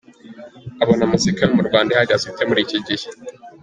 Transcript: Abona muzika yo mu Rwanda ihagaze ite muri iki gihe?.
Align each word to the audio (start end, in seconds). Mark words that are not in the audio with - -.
Abona 0.83 1.03
muzika 1.11 1.39
yo 1.47 1.53
mu 1.57 1.63
Rwanda 1.67 1.91
ihagaze 1.93 2.23
ite 2.27 2.43
muri 2.49 2.61
iki 2.65 2.77
gihe?. 2.87 3.05